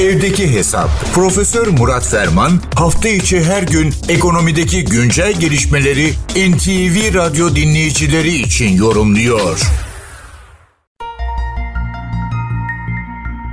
[0.00, 0.88] Evdeki Hesap.
[1.14, 6.06] Profesör Murat Ferman hafta içi her gün ekonomideki güncel gelişmeleri
[6.50, 9.56] NTV Radyo dinleyicileri için yorumluyor.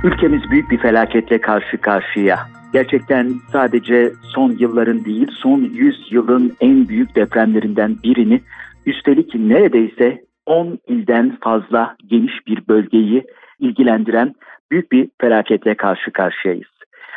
[0.04, 2.38] Ülkemiz büyük bir felaketle karşı karşıya.
[2.72, 8.40] Gerçekten sadece son yılların değil, son 100 yılın en büyük depremlerinden birini,
[8.86, 13.24] üstelik neredeyse 10 ilden fazla geniş bir bölgeyi
[13.60, 14.34] ilgilendiren
[14.70, 16.74] büyük bir felaketle karşı karşıyayız.